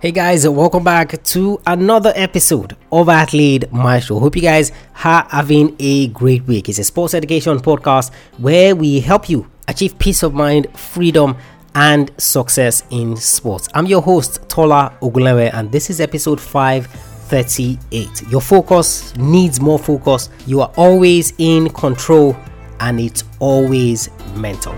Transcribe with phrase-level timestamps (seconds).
[0.00, 4.18] Hey guys, welcome back to another episode of Athlete Maestro.
[4.18, 4.72] Hope you guys
[5.04, 6.68] are having a great week.
[6.68, 11.36] It's a sports education podcast where we help you achieve peace of mind, freedom,
[11.76, 13.68] and success in sports.
[13.72, 18.22] I'm your host, Tola Ogunlewe, and this is episode 538.
[18.30, 20.28] Your focus needs more focus.
[20.44, 22.36] You are always in control,
[22.80, 24.74] and it's always mental.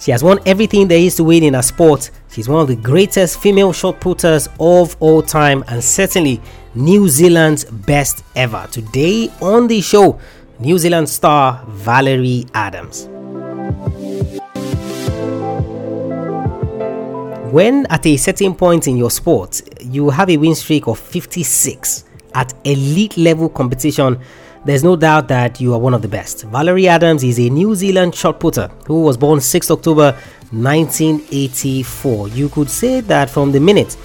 [0.00, 2.10] She has won everything there is to win in a sport.
[2.30, 6.40] She's one of the greatest female shot putters of all time and certainly
[6.74, 8.66] New Zealand's best ever.
[8.72, 10.18] Today on the show,
[10.58, 13.08] New Zealand star Valerie Adams.
[17.52, 22.04] When at a certain point in your sport, you have a win streak of 56
[22.34, 24.18] at elite level competition,
[24.64, 26.44] there's no doubt that you are one of the best.
[26.44, 30.12] Valerie Adams is a New Zealand shot putter who was born 6 October
[30.50, 32.28] 1984.
[32.28, 33.96] You could say that from the minute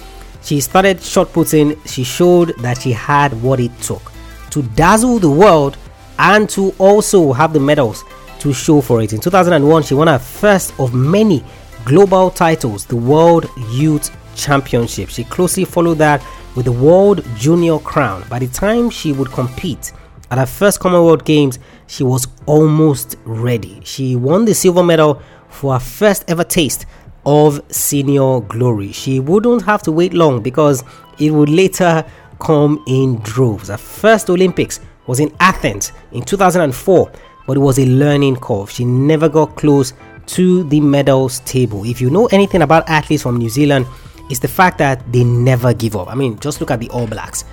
[0.42, 4.12] she started shot putting, she showed that she had what it took
[4.50, 5.76] to dazzle the world
[6.18, 8.04] and to also have the medals
[8.38, 9.12] to show for it.
[9.12, 11.44] In 2001, she won her first of many
[11.84, 15.10] global titles, the World Youth Championship.
[15.10, 18.24] She closely followed that with the World Junior Crown.
[18.30, 19.92] By the time she would compete,
[20.30, 23.80] at her first Commonwealth Games, she was almost ready.
[23.84, 26.86] She won the silver medal for her first ever taste
[27.24, 28.92] of senior glory.
[28.92, 30.84] She wouldn't have to wait long because
[31.18, 32.04] it would later
[32.40, 33.68] come in droves.
[33.68, 37.10] Her first Olympics was in Athens in 2004,
[37.46, 38.70] but it was a learning curve.
[38.70, 39.92] She never got close
[40.26, 41.84] to the medals table.
[41.84, 43.86] If you know anything about athletes from New Zealand,
[44.28, 46.08] it's the fact that they never give up.
[46.08, 47.44] I mean, just look at the All Blacks.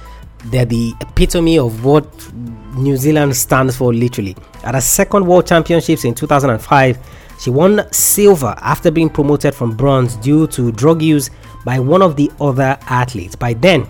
[0.46, 2.06] They're the epitome of what
[2.76, 4.36] New Zealand stands for, literally.
[4.64, 6.98] At her second World Championships in 2005,
[7.40, 11.30] she won silver after being promoted from bronze due to drug use
[11.66, 13.36] by one of the other athletes.
[13.36, 13.88] By then,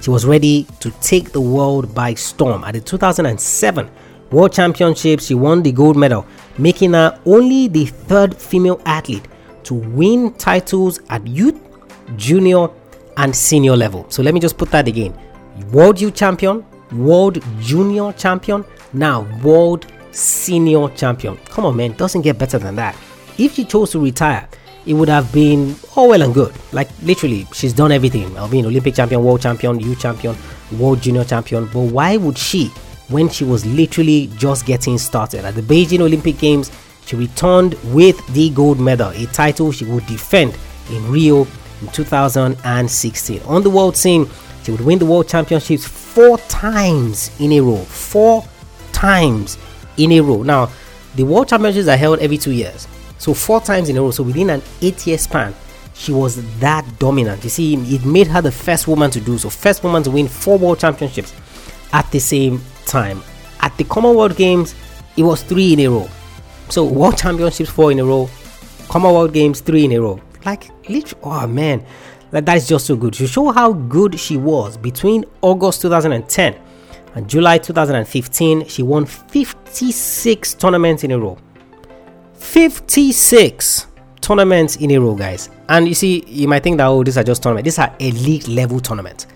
[0.00, 2.64] she was ready to take the world by storm.
[2.64, 3.90] At the 2007
[4.30, 6.26] World Championships, she won the gold medal,
[6.58, 9.28] making her only the third female athlete
[9.64, 11.60] to win titles at youth,
[12.16, 12.68] junior,
[13.16, 14.06] and senior level.
[14.08, 15.14] So let me just put that again
[15.70, 21.36] World Youth Champion, World Junior Champion, now World Senior Champion.
[21.46, 22.96] Come on, man, doesn't get better than that.
[23.38, 24.48] If she chose to retire,
[24.84, 26.52] it would have been all well and good.
[26.72, 28.36] Like literally, she's done everything.
[28.36, 30.36] I'll be an Olympic champion, world champion, youth champion,
[30.78, 31.66] world junior champion.
[31.66, 32.66] But why would she,
[33.08, 36.70] when she was literally just getting started at the Beijing Olympic Games,
[37.06, 40.56] she returned with the gold medal, a title she would defend
[40.90, 41.46] in Rio
[41.80, 43.42] in 2016.
[43.42, 44.28] On the world scene,
[44.62, 47.78] she would win the world championships four times in a row.
[47.78, 48.44] Four
[48.92, 49.56] times
[49.96, 50.42] in a row.
[50.42, 50.70] Now,
[51.14, 52.86] the world championships are held every two years.
[53.18, 54.10] So, four times in a row.
[54.10, 55.54] So, within an eight year span,
[55.94, 57.44] she was that dominant.
[57.44, 59.48] You see, it made her the first woman to do so.
[59.48, 61.32] First woman to win four world championships
[61.92, 63.22] at the same time.
[63.60, 64.74] At the Commonwealth Games,
[65.16, 66.08] it was three in a row.
[66.68, 68.28] So, world championships, four in a row.
[68.88, 70.20] Commonwealth Games, three in a row.
[70.44, 71.86] Like, literally, oh man,
[72.32, 73.14] that, that is just so good.
[73.14, 76.58] To show how good she was between August 2010
[77.14, 81.38] and July 2015, she won 56 tournaments in a row.
[82.34, 83.86] 56
[84.20, 85.50] tournaments in a row, guys.
[85.68, 87.64] And you see, you might think that, oh, these are just tournaments.
[87.66, 89.26] These are elite level tournaments.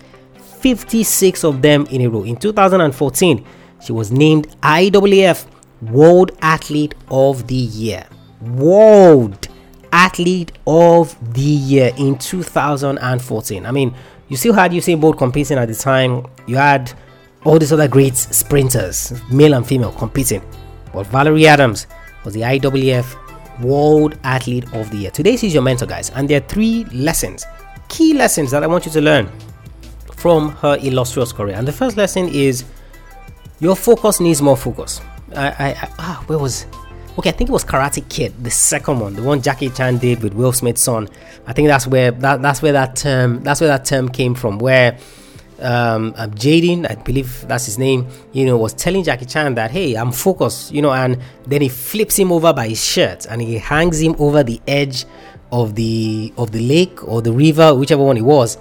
[0.59, 2.23] 56 of them in a row.
[2.23, 3.45] In 2014,
[3.79, 5.45] she was named IAAF
[5.83, 8.07] World Athlete of the Year.
[8.41, 9.46] World
[9.91, 13.65] Athlete of the Year in 2014.
[13.65, 13.93] I mean,
[14.29, 16.25] you still had Usain Bolt competing at the time.
[16.47, 16.91] You had
[17.45, 20.41] all these other great sprinters, male and female, competing.
[20.93, 21.87] But Valerie Adams
[22.25, 25.11] was the IAAF World Athlete of the Year.
[25.11, 27.45] Today, she's your mentor, guys, and there are three lessons,
[27.87, 29.29] key lessons that I want you to learn
[30.15, 31.55] from her illustrious career.
[31.55, 32.65] And the first lesson is
[33.59, 35.01] your focus needs more focus.
[35.35, 36.65] I, I, I ah, where was
[37.17, 40.21] okay, I think it was Karate Kid, the second one, the one Jackie Chan did
[40.21, 41.07] with Will Smith's son.
[41.45, 44.59] I think that's where that that's where that term that's where that term came from.
[44.59, 44.97] Where
[45.59, 49.71] um, um Jaden, I believe that's his name, you know, was telling Jackie Chan that
[49.71, 53.41] hey, I'm focused, you know, and then he flips him over by his shirt and
[53.41, 55.05] he hangs him over the edge
[55.51, 58.57] of the of the lake or the river, whichever one it was.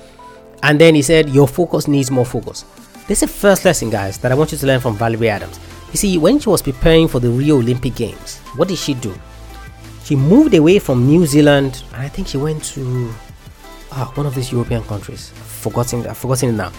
[0.62, 2.64] And then he said, Your focus needs more focus.
[3.06, 5.61] This is the first lesson, guys, that I want you to learn from Valerie Adams.
[5.93, 9.15] You see, when she was preparing for the Rio Olympic Games, what did she do?
[10.05, 13.12] She moved away from New Zealand and I think she went to
[13.93, 15.31] oh, one of these European countries.
[15.31, 16.71] Forgotten, I've forgotten it now.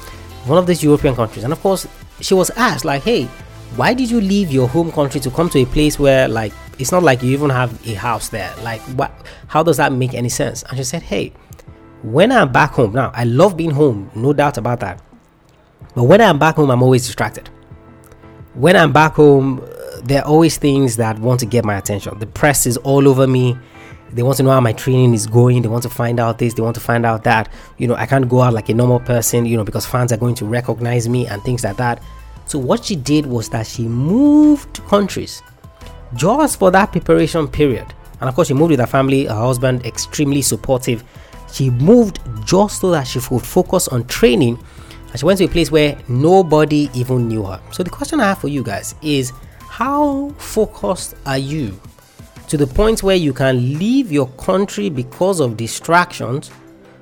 [0.45, 1.43] One of these European countries.
[1.43, 1.87] And of course,
[2.21, 3.27] she was asked, like, hey,
[3.75, 6.91] why did you leave your home country to come to a place where like it's
[6.91, 9.11] not like you even have a house there like what
[9.47, 11.33] how does that make any sense and she said hey
[12.01, 15.01] when i'm back home now i love being home no doubt about that
[15.95, 17.49] but when i'm back home i'm always distracted
[18.57, 19.65] when i'm back home
[20.03, 23.27] there are always things that want to get my attention the press is all over
[23.27, 23.57] me
[24.13, 26.53] they want to know how my training is going they want to find out this
[26.53, 28.99] they want to find out that you know i can't go out like a normal
[28.99, 32.01] person you know because fans are going to recognize me and things like that
[32.45, 35.43] so what she did was that she moved countries
[36.15, 37.85] just for that preparation period.
[38.19, 41.03] And of course, she moved with her family, her husband, extremely supportive.
[41.51, 44.59] She moved just so that she could focus on training.
[45.09, 47.61] And she went to a place where nobody even knew her.
[47.71, 49.31] So the question I have for you guys is
[49.69, 51.79] how focused are you
[52.47, 56.51] to the point where you can leave your country because of distractions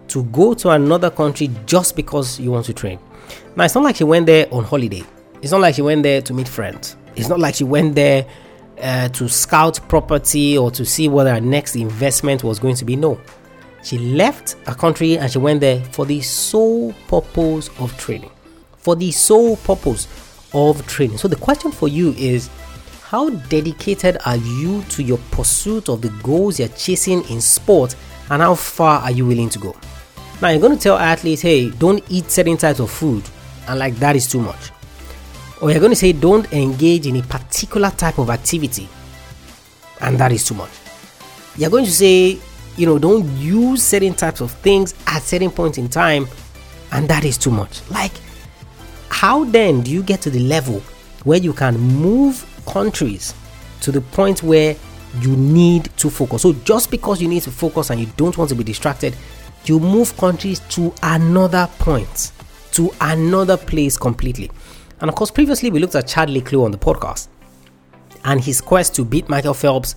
[0.08, 3.00] to go to another country just because you want to train?
[3.56, 5.04] Now, it's not like she went there on holiday.
[5.42, 6.98] It's not like she went there to meet friends.
[7.16, 8.26] It's not like she went there
[8.82, 12.96] uh, to scout property or to see what her next investment was going to be.
[12.96, 13.20] No.
[13.86, 18.32] She left a country and she went there for the sole purpose of training.
[18.78, 20.08] For the sole purpose
[20.54, 21.18] of training.
[21.20, 22.50] So the question for you is
[23.04, 27.96] how dedicated are you to your pursuit of the goals you're chasing in sport
[28.30, 29.76] and how far are you willing to go?
[30.42, 33.24] Now you're going to tell athletes, hey, don't eat certain types of food,
[33.68, 34.72] and like that is too much
[35.62, 38.88] or you're going to say don't engage in a particular type of activity
[40.02, 40.72] and that is too much
[41.58, 42.40] you're going to say
[42.78, 46.28] you know don't use certain types of things at certain point in time
[46.92, 47.88] and that is too much.
[47.90, 48.12] Like
[49.10, 50.82] how then do you get to the level
[51.24, 53.34] where you can move countries
[53.82, 54.76] to the point where
[55.22, 56.42] you need to focus?
[56.42, 59.16] So just because you need to focus and you don't want to be distracted
[59.66, 62.32] you move countries to another point
[62.72, 64.52] to another place completely.
[65.02, 67.28] And of course, previously we looked at Chad le Clos on the podcast
[68.24, 69.96] and his quest to beat Michael Phelps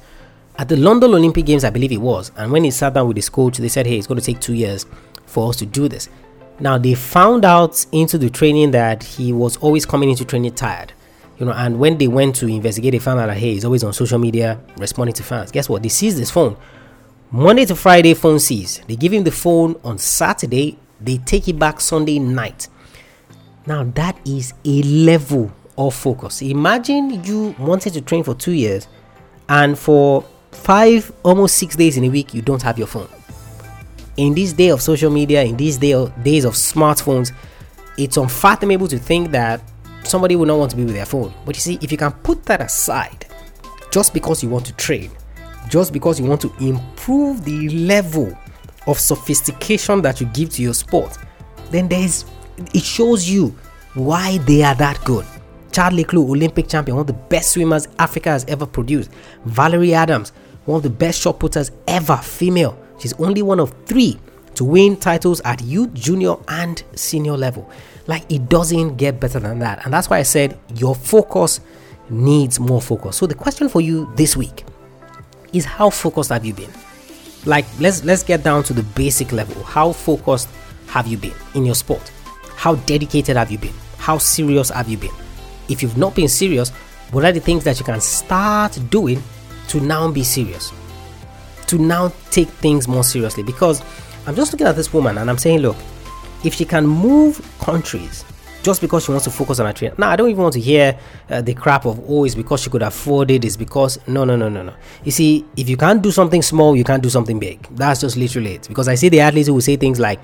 [0.59, 2.33] at the London Olympic Games, I believe it was.
[2.37, 4.41] And when he sat down with his coach, they said, hey, it's going to take
[4.41, 4.87] two years
[5.25, 6.09] for us to do this.
[6.61, 10.93] Now, they found out into the training that he was always coming into training tired.
[11.39, 13.85] You know, and when they went to investigate, they found out that hey, he's always
[13.85, 15.53] on social media responding to fans.
[15.53, 15.85] Guess what?
[15.85, 16.57] They seized his phone.
[17.31, 18.89] Monday to Friday, phone seized.
[18.89, 20.79] They give him the phone on Saturday.
[21.01, 22.67] They take it back Sunday night.
[23.67, 26.43] Now that is a level of focus.
[26.43, 28.89] Imagine you wanted to train for two years
[29.49, 30.25] and for
[30.59, 33.09] five, almost six days in a week, you don't have your phone.
[34.17, 37.33] In this day of social media, in these day of, days of smartphones,
[37.97, 39.61] it's unfathomable to think that
[40.05, 41.33] somebody will not want to be with their phone.
[41.45, 43.27] But you see, if you can put that aside,
[43.91, 45.11] just because you want to train,
[45.69, 48.37] just because you want to improve the level
[48.87, 51.17] of sophistication that you give to your sport,
[51.71, 52.25] then there's
[52.75, 53.57] it shows you
[53.95, 55.27] why they are that good.
[55.71, 59.11] Chad le Clos, Olympic champion, one of the best swimmers Africa has ever produced.
[59.45, 60.33] Valerie Adams,
[60.69, 62.79] one of the best shot putters ever, female.
[62.99, 64.19] She's only one of three
[64.55, 67.71] to win titles at youth, junior, and senior level.
[68.07, 69.85] Like it doesn't get better than that.
[69.85, 71.61] And that's why I said your focus
[72.11, 73.17] needs more focus.
[73.17, 74.67] So the question for you this week
[75.55, 76.71] is how focused have you been?
[77.47, 79.63] Like let's let's get down to the basic level.
[79.65, 80.49] How focused
[80.89, 82.13] have you been in your sport?
[82.57, 83.75] How dedicated have you been?
[83.97, 85.15] How serious have you been?
[85.71, 86.71] If you've not been serious,
[87.11, 89.23] what are the things that you can start doing
[89.69, 90.73] to now be serious?
[91.69, 93.43] To now take things more seriously?
[93.43, 93.83] Because
[94.27, 95.77] I'm just looking at this woman and I'm saying, look,
[96.45, 98.25] if she can move countries
[98.63, 99.97] just because she wants to focus on her training.
[99.99, 100.99] Now, I don't even want to hear
[101.31, 104.37] uh, the crap of, oh, it's because she could afford it, it's because, no, no,
[104.37, 104.75] no, no, no.
[105.05, 107.63] You see, if you can't do something small, you can't do something big.
[107.77, 108.69] That's just literally it.
[108.69, 110.21] Because I see the athletes who say things like,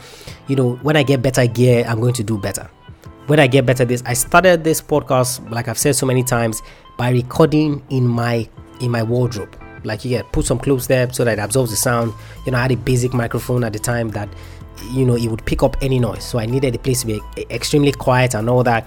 [0.48, 2.68] you know, when I get better gear, I'm going to do better.
[3.28, 6.60] When I get better this, I started this podcast, like I've said so many times,
[6.98, 8.48] by recording in my
[8.80, 9.56] in my wardrobe.
[9.84, 12.12] Like you get put some clothes there so that it absorbs the sound.
[12.46, 14.28] You know i had a basic microphone at the time that
[14.90, 16.24] you know it would pick up any noise.
[16.24, 18.86] So i needed the place to be extremely quiet and all that.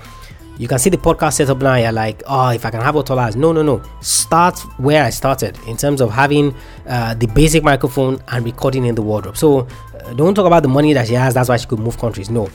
[0.58, 3.32] You can see the podcast setup now you're like oh if i can have all
[3.36, 3.82] no no no.
[4.01, 6.56] Start where i started in terms of having
[6.88, 9.38] uh, the basic microphone and recording in the wardrobe.
[9.38, 9.67] So
[10.03, 12.29] uh, don't talk about the money that she has that's why she could move countries.
[12.32, 12.50] No.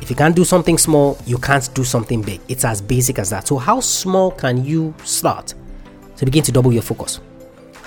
[0.00, 2.40] If you can't do something small you can't do something big.
[2.46, 3.48] It's as basic as that.
[3.48, 5.54] So how small can you start
[6.18, 7.20] to begin to double your focus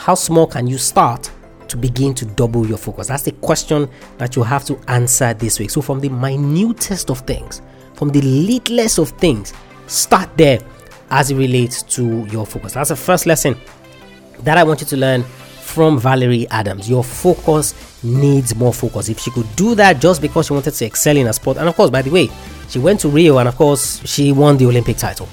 [0.02, 1.30] how small can you start
[1.68, 3.08] to begin to double your focus?
[3.08, 5.70] That's the question that you have to answer this week.
[5.70, 7.62] So, from the minutest of things,
[7.94, 9.54] from the littlest of things,
[9.86, 10.60] start there
[11.12, 12.74] as it relates to your focus.
[12.74, 13.56] That's the first lesson
[14.40, 16.90] that I want you to learn from Valerie Adams.
[16.90, 19.08] Your focus needs more focus.
[19.08, 21.70] If she could do that just because she wanted to excel in a sport, and
[21.70, 22.28] of course, by the way,
[22.70, 25.30] she went to Rio and of course, she won the Olympic title.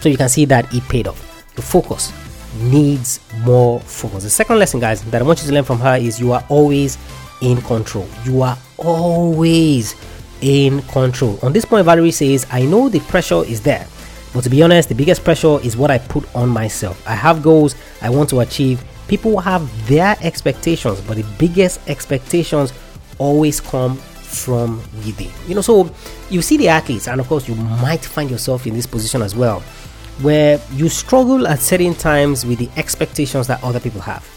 [0.00, 1.28] So you can see that it paid off.
[1.54, 2.12] The focus
[2.60, 4.24] needs more focus.
[4.24, 6.44] The second lesson, guys, that I want you to learn from her is you are
[6.48, 6.98] always
[7.40, 8.06] in control.
[8.24, 9.94] You are always
[10.40, 11.38] in control.
[11.42, 13.86] On this point, Valerie says, I know the pressure is there,
[14.34, 17.06] but to be honest, the biggest pressure is what I put on myself.
[17.06, 18.82] I have goals I want to achieve.
[19.08, 22.72] People have their expectations, but the biggest expectations
[23.18, 25.30] always come from within.
[25.46, 25.90] You know, so
[26.30, 29.36] you see the athletes, and of course, you might find yourself in this position as
[29.36, 29.62] well,
[30.20, 34.28] where you struggle at certain times with the expectations that other people have.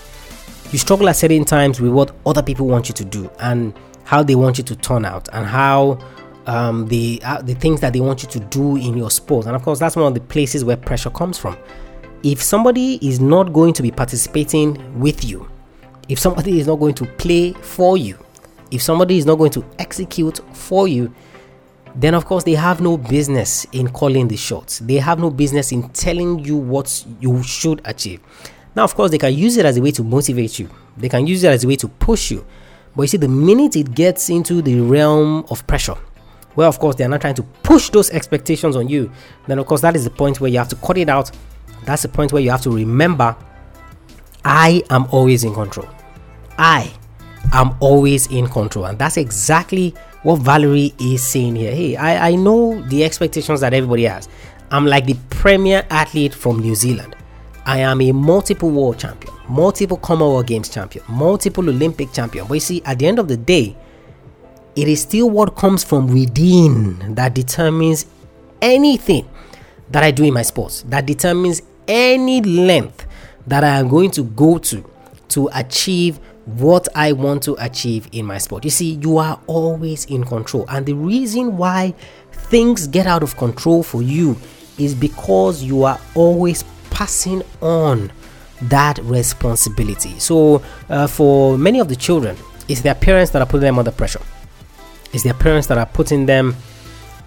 [0.72, 4.24] You struggle at certain times with what other people want you to do and how
[4.24, 6.00] they want you to turn out and how
[6.48, 9.46] um, the uh, the things that they want you to do in your sport.
[9.48, 11.58] And of course, that's one of the places where pressure comes from.
[12.24, 15.50] If somebody is not going to be participating with you,
[16.10, 18.18] if somebody is not going to play for you,
[18.72, 21.14] if somebody is not going to execute for you,
[21.96, 24.80] then of course they have no business in calling the shots.
[24.80, 28.22] They have no business in telling you what you should achieve.
[28.76, 30.70] Now, of course, they can use it as a way to motivate you.
[30.98, 32.46] They can use it as a way to push you.
[32.94, 35.96] But you see, the minute it gets into the realm of pressure,
[36.56, 39.12] well, of course, they are not trying to push those expectations on you.
[39.48, 41.32] Then, of course, that is the point where you have to cut it out.
[41.86, 43.36] That's the point where you have to remember
[44.44, 45.88] I am always in control.
[46.58, 46.94] I
[47.54, 48.86] am always in control.
[48.86, 51.72] And that's exactly what Valerie is saying here.
[51.72, 54.28] Hey, I, I know the expectations that everybody has.
[54.72, 57.16] I'm like the premier athlete from New Zealand.
[57.68, 62.48] I am a multiple world champion, multiple Commonwealth Games champion, multiple Olympic champion.
[62.48, 63.78] But you see, at the end of the day,
[64.76, 68.08] it is still what comes from within that determines
[68.64, 69.30] anything
[69.92, 73.06] that I do in my sports, that determines any length
[73.46, 74.90] that I am going to go to
[75.30, 78.64] to achieve what I want to achieve in my sport.
[78.64, 80.66] You see, you are always in control.
[80.70, 81.94] And the reason why
[82.32, 84.38] things get out of control for you
[84.78, 88.12] is because you are always passing on
[88.64, 90.18] that responsibility.
[90.20, 92.38] So, uh, for many of the children,
[92.68, 94.22] it's their parents that are putting them under pressure.
[95.14, 96.56] It's their parents that are putting them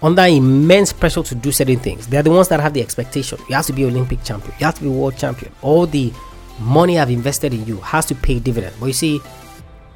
[0.01, 2.07] under immense pressure to do certain things.
[2.07, 3.39] They're the ones that have the expectation.
[3.49, 4.53] You have to be Olympic champion.
[4.59, 5.51] You have to be world champion.
[5.61, 6.13] All the
[6.59, 8.75] money I've invested in you has to pay dividend.
[8.79, 9.17] But you see,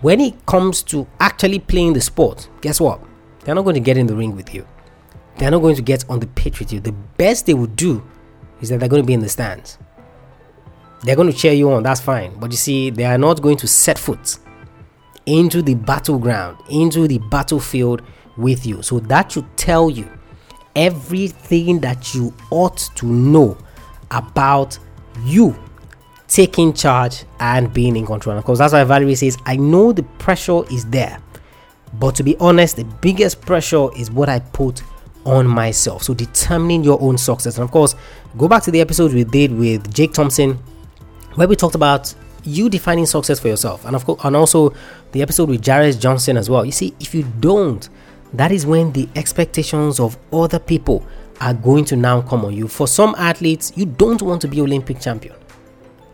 [0.02, 3.02] when it comes to actually playing the sport, guess what?
[3.42, 4.68] They're not going to get in the ring with you.
[5.38, 6.80] They're not going to get on the pitch with you.
[6.80, 8.04] The best they would do
[8.62, 9.78] is that they're going to be in the stands.
[11.02, 12.38] They're going to cheer you on, that's fine.
[12.40, 14.38] But you see, they are not going to set foot
[15.26, 18.02] into the battleground, into the battlefield
[18.38, 18.82] with you.
[18.82, 20.10] So that should tell you
[20.76, 23.58] everything that you ought to know
[24.12, 24.78] about
[25.24, 25.58] you
[26.34, 28.36] taking charge and being in control.
[28.36, 31.20] of course, that's why Valerie says, I know the pressure is there,
[31.94, 34.82] but to be honest, the biggest pressure is what I put
[35.26, 36.02] on myself.
[36.02, 37.58] So, determining your own success.
[37.58, 37.96] And of course,
[38.36, 40.58] go back to the episode we did with Jake Thompson,
[41.36, 42.12] where we talked about
[42.44, 44.74] you defining success for yourself, and of course, and also
[45.12, 46.66] the episode with Jared Johnson as well.
[46.66, 47.88] You see, if you don't,
[48.34, 51.06] that is when the expectations of other people
[51.40, 52.68] are going to now come on you.
[52.68, 55.36] For some athletes, you don't want to be Olympic champion.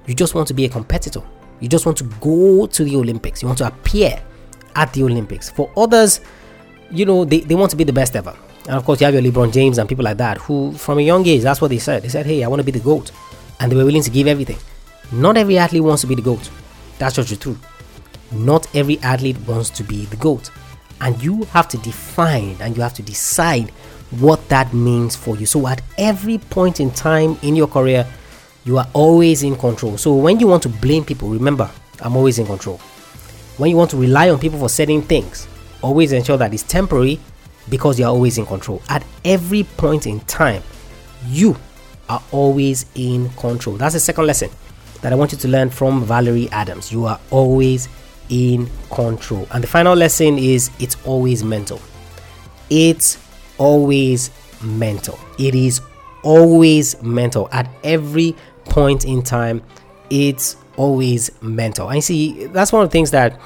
[0.10, 1.22] You just want to be a competitor.
[1.60, 3.44] You just want to go to the Olympics.
[3.44, 4.20] You want to appear
[4.76, 5.52] at the Olympics.
[5.52, 6.22] For others,
[6.90, 8.36] you know, they, they want to be the best ever.
[8.66, 11.02] And of course, you have your LeBron James and people like that who, from a
[11.04, 12.02] young age, that's what they said.
[12.02, 13.12] They said, hey, I want to be the GOAT.
[13.60, 14.58] And they were willing to give everything.
[15.12, 16.50] Not every athlete wants to be the GOAT.
[16.98, 17.64] That's just the truth.
[18.32, 20.50] Not every athlete wants to be the GOAT.
[21.02, 23.70] And you have to define and you have to decide
[24.20, 25.46] what that means for you.
[25.46, 28.08] So, at every point in time in your career,
[28.66, 29.98] you are always in control.
[29.98, 31.70] So when you want to blame people, remember,
[32.02, 32.78] I'm always in control.
[33.58, 35.48] When you want to rely on people for certain things,
[35.82, 37.20] always ensure that it's temporary
[37.70, 38.82] because you're always in control.
[38.90, 40.64] At every point in time,
[41.28, 41.56] you
[42.10, 43.76] are always in control.
[43.76, 44.50] That's the second lesson
[45.02, 46.92] that I want you to learn from Valerie Adams.
[46.92, 47.88] You are always
[48.30, 49.48] in control.
[49.52, 51.82] And the final lesson is it's always mental.
[52.70, 53.18] It's
[53.58, 55.18] always mental.
[55.38, 55.82] It is
[56.24, 58.36] always mental at every
[58.66, 59.62] point in time
[60.10, 61.90] it's always mental.
[61.90, 63.40] And see that's one of the things that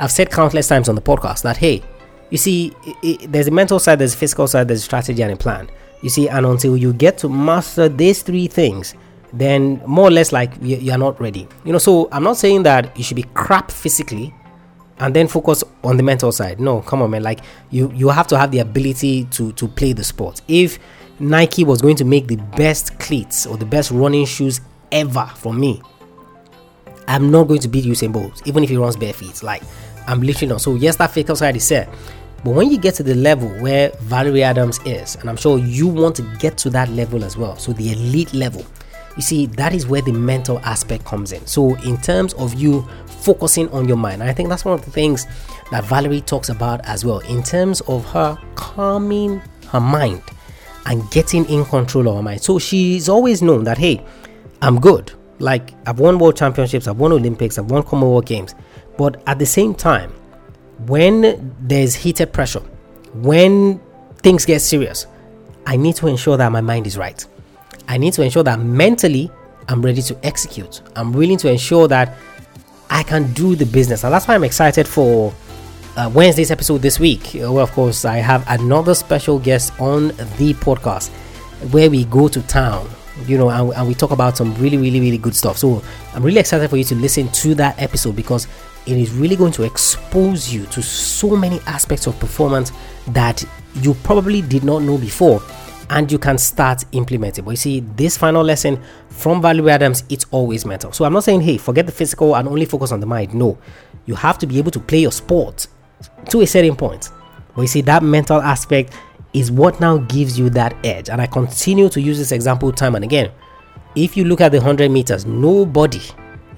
[0.00, 1.82] i've said countless times on the podcast that hey
[2.30, 5.22] you see it, it, there's a mental side there's a physical side there's a strategy
[5.22, 5.68] and a plan.
[6.02, 8.94] You see and until you get to master these three things
[9.32, 11.46] then more or less like you, are not ready.
[11.64, 14.32] You know so i'm not saying that you should be crap physically
[15.00, 16.60] and then focus on the mental side.
[16.60, 17.22] No come on man.
[17.22, 20.40] Like you you have to have the ability to to play the sport.
[20.48, 20.78] If
[21.20, 24.60] Nike was going to make the best cleats or the best running shoes
[24.92, 25.82] ever for me,
[27.08, 29.42] I'm not going to beat Usain Bolt, even if he runs bare feet.
[29.42, 29.62] Like,
[30.06, 30.60] I'm literally not.
[30.60, 31.88] So, yes, that side is set.
[32.44, 35.88] But when you get to the level where Valerie Adams is, and I'm sure you
[35.88, 38.64] want to get to that level as well, so the elite level,
[39.16, 41.44] you see, that is where the mental aspect comes in.
[41.46, 44.92] So, in terms of you focusing on your mind, I think that's one of the
[44.92, 45.26] things
[45.72, 50.22] that Valerie talks about as well, in terms of her calming her mind
[50.88, 52.40] and getting in control of her mind.
[52.42, 54.04] So, she's always known that, hey,
[54.60, 55.12] I'm good.
[55.38, 58.54] Like, I've won world championships, I've won Olympics, I've won Commonwealth Games.
[58.96, 60.10] But at the same time,
[60.86, 62.62] when there's heated pressure,
[63.14, 63.80] when
[64.16, 65.06] things get serious,
[65.66, 67.24] I need to ensure that my mind is right.
[67.86, 69.30] I need to ensure that mentally
[69.68, 70.82] I'm ready to execute.
[70.96, 72.16] I'm willing to ensure that
[72.90, 74.04] I can do the business.
[74.04, 75.32] And that's why I'm excited for
[75.98, 77.30] uh, Wednesday's episode this week.
[77.34, 81.10] Well, of course, I have another special guest on the podcast
[81.72, 82.88] where we go to town,
[83.26, 85.58] you know, and, and we talk about some really, really, really good stuff.
[85.58, 85.82] So
[86.14, 88.46] I'm really excited for you to listen to that episode because
[88.86, 92.70] it is really going to expose you to so many aspects of performance
[93.08, 93.44] that
[93.82, 95.42] you probably did not know before
[95.90, 97.44] and you can start implementing.
[97.44, 100.92] But you see, this final lesson from Valerie Adams, it's always mental.
[100.92, 103.34] So I'm not saying, hey, forget the physical and only focus on the mind.
[103.34, 103.58] No,
[104.06, 105.66] you have to be able to play your sport
[106.30, 107.10] to a certain point.
[107.54, 108.94] But you see, that mental aspect
[109.32, 111.10] is what now gives you that edge.
[111.10, 113.30] And I continue to use this example time and again.
[113.94, 116.00] If you look at the 100 meters, nobody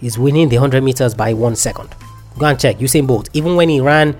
[0.03, 1.89] is winning the 100 meters by one second.
[2.39, 3.29] Go and check Usain Bolt.
[3.33, 4.15] Even when he ran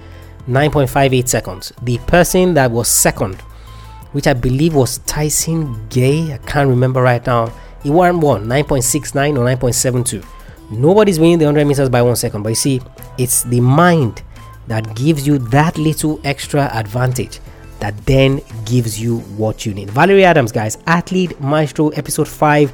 [0.47, 3.41] 9.58 seconds, the person that was second,
[4.13, 9.39] which I believe was Tyson Gay, I can't remember right now, he won one 9.69
[9.39, 10.25] or 9.72.
[10.71, 12.81] Nobody's winning the 100 meters by one second, but you see,
[13.19, 14.23] it's the mind
[14.71, 17.41] that gives you that little extra advantage
[17.81, 19.91] that then gives you what you need.
[19.91, 22.73] Valerie Adams, guys, Athlete Maestro, episode 5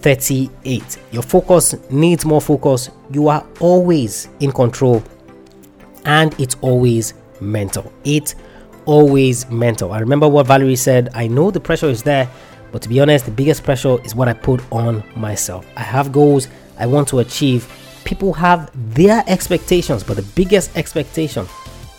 [0.00, 0.98] 38.
[1.10, 2.90] Your focus needs more focus.
[3.10, 5.02] You are always in control
[6.04, 7.90] and it's always mental.
[8.04, 8.34] It's
[8.84, 9.92] always mental.
[9.92, 11.08] I remember what Valerie said.
[11.14, 12.30] I know the pressure is there,
[12.72, 15.66] but to be honest, the biggest pressure is what I put on myself.
[15.76, 17.66] I have goals I want to achieve.
[18.04, 21.46] People have their expectations, but the biggest expectation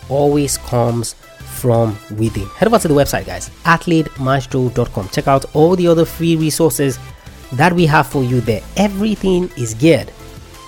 [0.08, 1.14] always comes
[1.60, 2.46] from within.
[2.48, 5.08] Head over to the website, guys, athletemaestro.com.
[5.10, 6.98] Check out all the other free resources
[7.52, 8.62] that we have for you there.
[8.76, 10.10] Everything is geared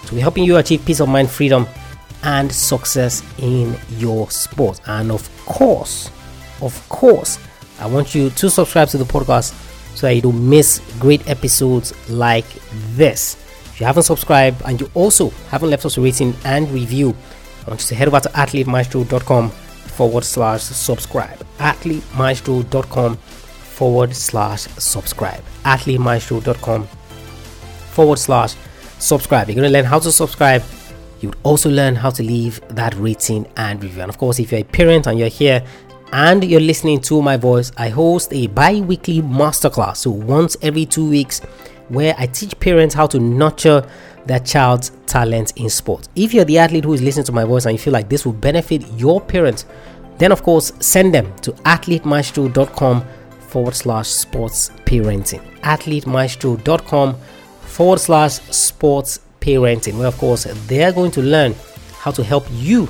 [0.06, 1.66] to helping you achieve peace of mind, freedom,
[2.22, 4.80] and success in your sport.
[4.86, 6.10] And of course,
[6.60, 7.38] of course,
[7.80, 9.54] I want you to subscribe to the podcast
[9.96, 12.46] so that you don't miss great episodes like
[12.94, 13.41] this.
[13.82, 17.16] You haven't subscribed and you also haven't left us a rating and review,
[17.66, 21.44] I want you to head over to athletemaestro.com forward slash subscribe.
[21.58, 25.42] athletemaestro.com forward slash subscribe.
[25.64, 26.84] athletemaestro.com
[27.90, 28.54] forward slash
[29.00, 29.48] subscribe.
[29.48, 30.62] You're going to learn how to subscribe.
[31.20, 34.02] You would also learn how to leave that rating and review.
[34.02, 35.60] And of course, if you're a parent and you're here
[36.12, 39.96] and you're listening to my voice, I host a bi weekly masterclass.
[39.96, 41.40] So, once every two weeks,
[41.92, 43.86] where I teach parents how to nurture
[44.26, 46.08] their child's talent in sport.
[46.16, 48.24] If you're the athlete who is listening to my voice and you feel like this
[48.24, 49.66] will benefit your parents,
[50.18, 53.04] then of course send them to athletemaestro.com
[53.40, 55.42] forward slash sports parenting.
[55.60, 57.16] Athletemaestro.com
[57.60, 61.54] forward slash sports parenting, where of course they're going to learn
[61.98, 62.88] how to help you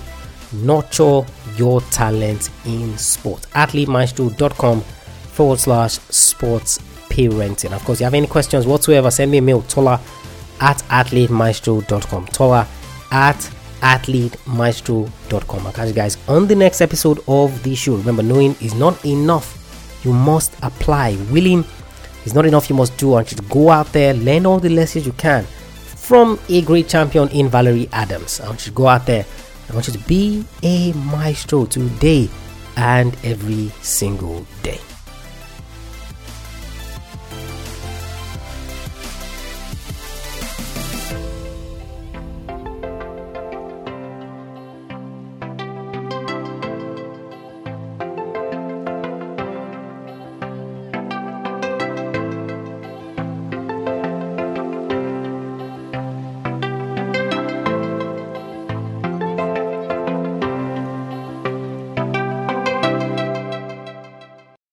[0.53, 1.23] nurture
[1.57, 3.43] your talent in sport.
[3.53, 6.79] Athletemaestro.com forward slash sports
[7.13, 7.73] parenting.
[7.73, 10.01] Of course, you have any questions whatsoever, send me a mail, Tola
[10.61, 12.27] at athletemaestro.com.
[12.27, 12.67] Tola
[13.11, 13.37] at
[13.81, 15.67] athletemaestro.com.
[15.67, 17.97] I'll catch you guys on the next episode of the show.
[17.97, 19.59] Remember, knowing is not enough
[20.05, 21.17] you must apply.
[21.31, 21.65] Willing
[22.25, 23.17] is not enough, you must do.
[23.17, 25.45] And just go out there, learn all the lessons you can
[25.85, 28.41] from a great champion in Valerie Adams.
[28.41, 29.25] I want you to go out there.
[29.71, 32.29] I want you to be a maestro today
[32.77, 34.81] and every single day.